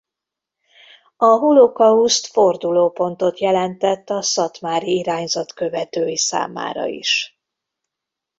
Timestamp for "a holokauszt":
1.17-2.27